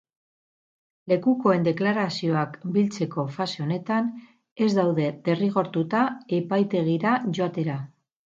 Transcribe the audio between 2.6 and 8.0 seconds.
biltzeko fase honetan ez daude derrigortuta epaitegira joatera.